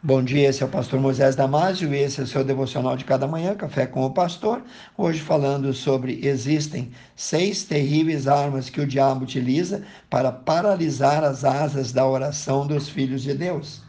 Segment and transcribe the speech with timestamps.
[0.00, 3.04] Bom dia, esse é o pastor Moisés Damásio e esse é o seu devocional de
[3.04, 4.62] cada manhã, Café com o Pastor.
[4.96, 11.90] Hoje falando sobre existem seis terríveis armas que o diabo utiliza para paralisar as asas
[11.90, 13.82] da oração dos filhos de Deus.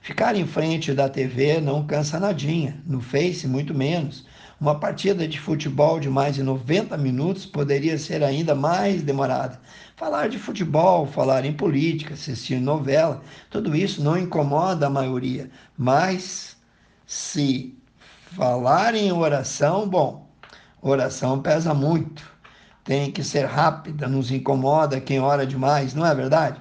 [0.00, 4.24] Ficar em frente da TV não cansa nadinha, no Face muito menos.
[4.60, 9.58] Uma partida de futebol de mais de 90 minutos poderia ser ainda mais demorada.
[9.96, 15.50] Falar de futebol, falar em política, assistir novela, tudo isso não incomoda a maioria.
[15.78, 16.58] Mas
[17.06, 17.74] se
[18.36, 20.28] falar em oração, bom,
[20.82, 22.30] oração pesa muito.
[22.84, 26.60] Tem que ser rápida, nos incomoda quem ora demais, não é verdade?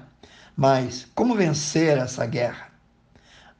[0.55, 2.69] Mas como vencer essa guerra?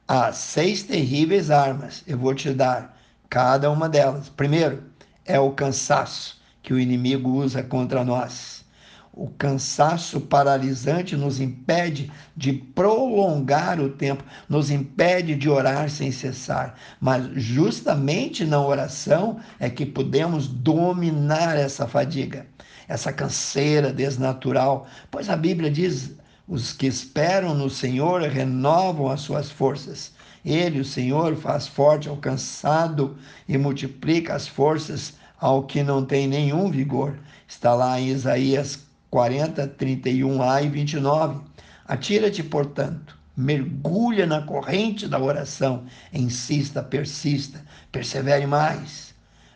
[0.08, 2.99] Há seis terríveis armas, eu vou te dar
[3.30, 4.28] cada uma delas.
[4.28, 4.82] Primeiro,
[5.24, 8.64] é o cansaço que o inimigo usa contra nós.
[9.12, 16.74] O cansaço paralisante nos impede de prolongar o tempo, nos impede de orar sem cessar.
[17.00, 22.46] Mas justamente na oração é que podemos dominar essa fadiga,
[22.88, 24.86] essa canseira desnatural.
[25.10, 26.16] Pois a Bíblia diz:
[26.50, 30.12] os que esperam no Senhor renovam as suas forças.
[30.44, 33.16] Ele, o Senhor, faz forte ao cansado
[33.48, 37.16] e multiplica as forças ao que não tem nenhum vigor.
[37.46, 41.40] Está lá em Isaías 40, 31a e 29.
[41.86, 49.14] Atira-te, portanto, mergulha na corrente da oração, insista, persista, persevere mais.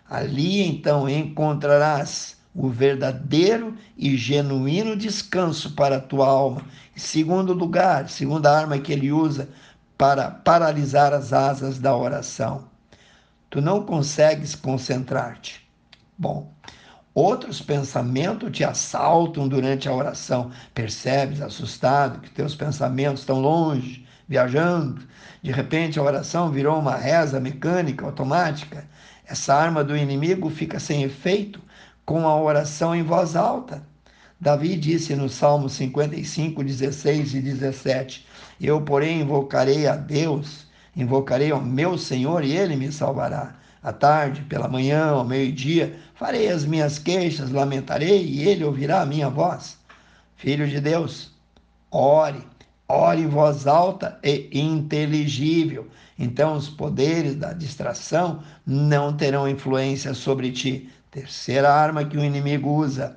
[0.09, 6.63] Ali então encontrarás o verdadeiro e genuíno descanso para a tua alma.
[6.97, 9.49] Em segundo lugar, segunda arma que ele usa
[9.99, 12.67] para paralisar as asas da oração.
[13.51, 15.67] Tu não consegues concentrar-te.
[16.17, 16.53] Bom,
[17.13, 20.51] outros pensamentos te assaltam durante a oração.
[20.73, 25.03] Percebes, assustado, que teus pensamentos estão longe, viajando.
[25.43, 28.85] De repente a oração virou uma reza mecânica, automática.
[29.27, 31.61] Essa arma do inimigo fica sem efeito
[32.05, 33.83] com a oração em voz alta.
[34.41, 38.27] Davi disse no Salmo 55, 16 e 17:
[38.61, 40.67] Eu, porém, invocarei a Deus,
[40.97, 43.55] invocarei ao meu Senhor e ele me salvará.
[43.83, 49.07] À tarde, pela manhã, ao meio-dia, farei as minhas queixas, lamentarei e ele ouvirá a
[49.07, 49.79] minha voz.
[50.37, 51.33] Filho de Deus,
[51.91, 52.43] ore,
[52.89, 55.87] ore em voz alta e inteligível.
[56.19, 60.91] Então os poderes da distração não terão influência sobre ti.
[61.15, 63.17] Terceira arma que o inimigo usa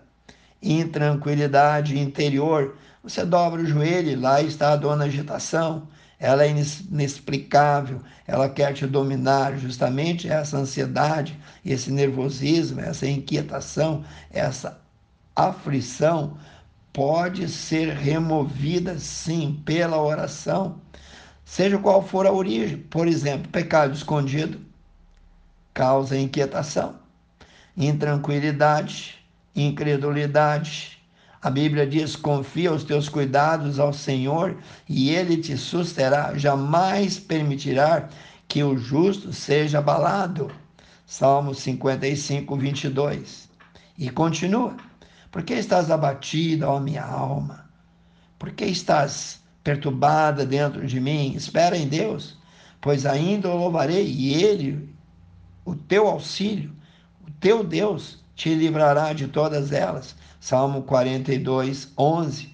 [0.61, 2.77] intranquilidade interior.
[3.01, 5.87] Você dobra o joelho lá está a dona agitação.
[6.19, 9.57] Ela é inexplicável, ela quer te dominar.
[9.57, 14.79] Justamente essa ansiedade, esse nervosismo, essa inquietação, essa
[15.35, 16.37] aflição
[16.93, 20.79] pode ser removida sim pela oração,
[21.43, 22.77] seja qual for a origem.
[22.77, 24.61] Por exemplo, pecado escondido
[25.73, 26.95] causa inquietação,
[27.77, 29.15] intranquilidade,
[29.55, 30.97] incredulidade.
[31.41, 34.57] A Bíblia diz: confia os teus cuidados ao Senhor
[34.89, 38.09] e ele te susterá, jamais permitirá
[38.47, 40.49] que o justo seja abalado.
[41.05, 43.47] Salmo 55, 22.
[43.97, 44.75] E continua:
[45.31, 47.69] Por que estás abatida, ó minha alma?
[48.39, 51.33] Por que estás perturbada dentro de mim?
[51.33, 52.37] Espera em Deus,
[52.81, 54.89] pois ainda o louvarei e ele,
[55.65, 56.71] o teu auxílio,
[57.27, 60.15] o teu Deus, te livrará de todas elas.
[60.39, 62.53] Salmo 42, 11.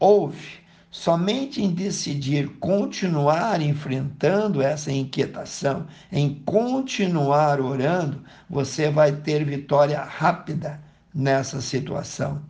[0.00, 10.02] Ouve, somente em decidir continuar enfrentando essa inquietação, em continuar orando, você vai ter vitória
[10.02, 10.80] rápida
[11.14, 12.42] nessa situação.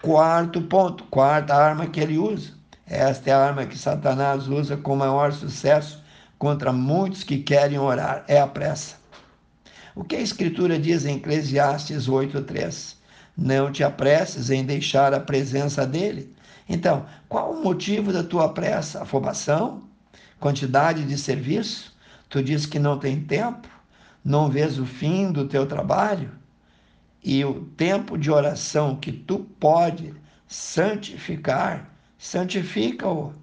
[0.00, 2.52] Quarto ponto, quarta arma que ele usa.
[2.86, 6.02] Esta é a arma que Satanás usa com maior sucesso
[6.38, 8.96] contra muitos que querem orar, é a pressa.
[9.98, 12.94] O que a Escritura diz em Eclesiastes 8,3?
[13.36, 16.32] Não te apresses em deixar a presença dele.
[16.68, 19.02] Então, qual o motivo da tua pressa?
[19.02, 19.82] Afobação?
[20.38, 21.96] Quantidade de serviço?
[22.28, 23.68] Tu diz que não tem tempo?
[24.24, 26.30] Não vês o fim do teu trabalho?
[27.20, 30.14] E o tempo de oração que tu pode
[30.46, 33.34] santificar, santifica-o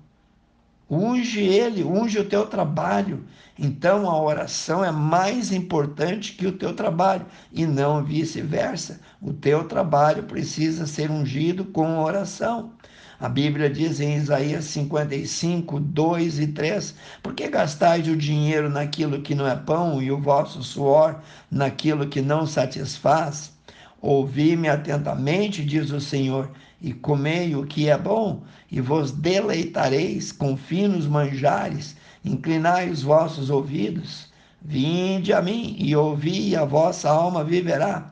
[0.90, 3.26] Unge ele, unge o teu trabalho.
[3.58, 9.00] Então a oração é mais importante que o teu trabalho e não vice-versa.
[9.22, 12.74] O teu trabalho precisa ser ungido com oração.
[13.20, 19.22] A Bíblia diz em Isaías 55, 2 e 3: Por que gastais o dinheiro naquilo
[19.22, 23.55] que não é pão e o vosso suor naquilo que não satisfaz?
[24.02, 26.52] Ouvi-me atentamente, diz o Senhor,
[26.82, 33.50] e comei o que é bom, e vos deleitareis com finos manjares, inclinai os vossos
[33.50, 34.32] ouvidos.
[34.62, 38.12] Vinde a mim e ouvi, e a vossa alma viverá.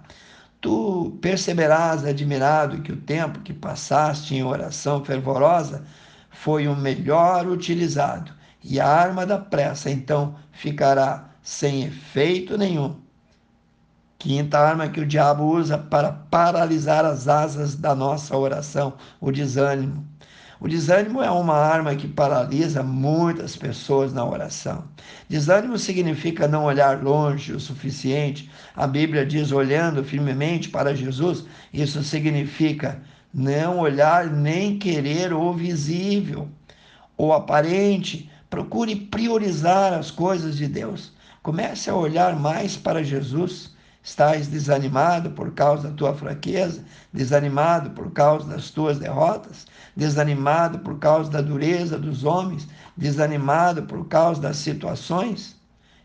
[0.61, 5.83] Tu perceberás admirado que o tempo que passaste em oração fervorosa
[6.29, 8.31] foi o melhor utilizado,
[8.63, 13.02] e a arma da pressa então ficará sem efeito nenhum.
[14.23, 20.07] Quinta arma que o diabo usa para paralisar as asas da nossa oração, o desânimo.
[20.61, 24.85] O desânimo é uma arma que paralisa muitas pessoas na oração.
[25.27, 28.49] Desânimo significa não olhar longe o suficiente.
[28.73, 31.43] A Bíblia diz olhando firmemente para Jesus.
[31.73, 33.01] Isso significa
[33.33, 36.47] não olhar nem querer o visível,
[37.17, 38.31] o aparente.
[38.49, 41.11] Procure priorizar as coisas de Deus.
[41.41, 43.72] Comece a olhar mais para Jesus.
[44.05, 46.83] Estás desanimado por causa da tua fraqueza,
[47.13, 49.65] desanimado por causa das tuas derrotas,
[49.95, 52.67] desanimado por causa da dureza dos homens,
[52.97, 55.55] desanimado por causa das situações?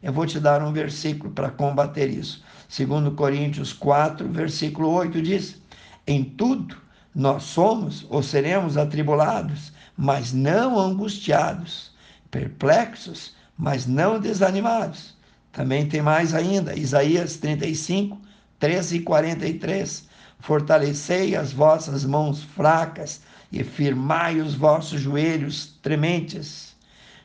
[0.00, 2.44] Eu vou te dar um versículo para combater isso.
[2.68, 5.60] Segundo Coríntios 4, versículo 8 diz:
[6.06, 6.76] Em tudo
[7.12, 11.90] nós somos ou seremos atribulados, mas não angustiados,
[12.30, 15.17] perplexos, mas não desanimados
[15.52, 18.20] também tem mais ainda, Isaías 35,
[18.58, 20.08] 13 e 43.
[20.40, 26.76] Fortalecei as vossas mãos fracas e firmai os vossos joelhos trementes.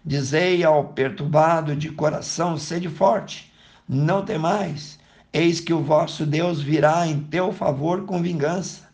[0.05, 3.53] Dizei ao perturbado de coração: sede forte,
[3.87, 4.97] não temais,
[5.31, 8.91] eis que o vosso Deus virá em teu favor com vingança.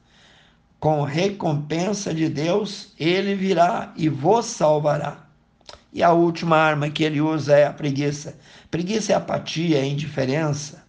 [0.80, 5.29] Com recompensa de Deus, ele virá e vos salvará.
[5.92, 8.36] E a última arma que ele usa é a preguiça.
[8.70, 10.84] Preguiça é apatia, é indiferença,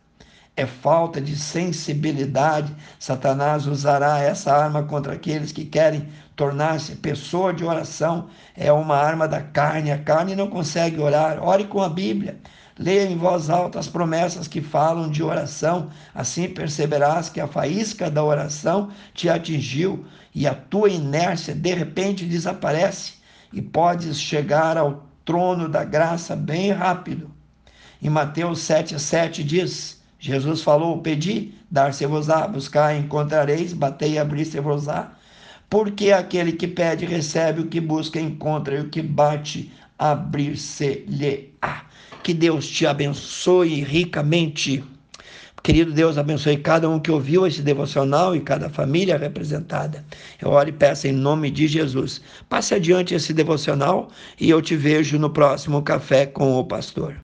[0.55, 2.75] é falta de sensibilidade.
[2.99, 6.07] Satanás usará essa arma contra aqueles que querem
[6.37, 8.29] tornar-se pessoa de oração.
[8.55, 9.91] É uma arma da carne.
[9.91, 11.43] A carne não consegue orar.
[11.43, 12.39] Ore com a Bíblia.
[12.79, 18.11] Leia em voz alta as promessas que falam de oração, assim perceberás que a faísca
[18.11, 23.20] da oração te atingiu e a tua inércia de repente desaparece
[23.53, 27.31] e podes chegar ao trono da graça bem rápido.
[28.03, 35.13] Em Mateus 7,7 diz: Jesus falou: Pedi, dar-se-vos-á, buscar, encontrareis, batei, abrir-se-vos-á.
[35.69, 41.85] Porque aquele que pede, recebe, o que busca, encontra, e o que bate, abrir-se-lhe-á.
[42.23, 44.85] Que Deus te abençoe ricamente.
[45.63, 50.05] Querido Deus, abençoe cada um que ouviu esse devocional e cada família representada.
[50.41, 52.23] Eu oro e peço em nome de Jesus.
[52.49, 54.09] Passe adiante esse devocional
[54.41, 57.15] e eu te vejo no próximo Café com o Pastor.